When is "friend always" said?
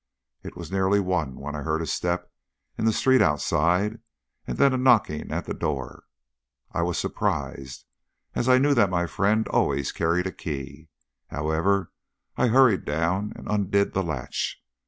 9.05-9.91